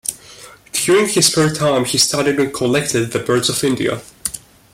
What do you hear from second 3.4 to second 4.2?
of India.